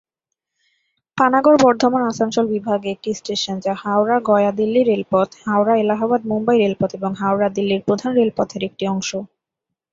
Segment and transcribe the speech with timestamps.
[1.17, 8.83] পানাগড় বর্ধমান-আসানসোল বিভাগে একটি স্টেশন, যা হাওড়া-গয়া-দিল্লি রেলপথ, হাওড়া-এলাহাবাদ-মুম্বাই রেলপথ এবং হাওড়া-দিল্লির প্রধান রেলপথের একটি
[8.87, 9.09] অংশ।